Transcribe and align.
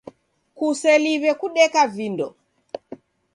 Kuseliw'e 0.57 1.31
kudeka 1.39 1.81
vindo. 1.95 2.27